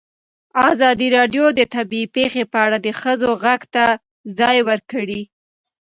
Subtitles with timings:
[0.71, 3.85] ازادي راډیو د طبیعي پېښې په اړه د ښځو غږ ته
[4.39, 5.21] ځای ورکړی.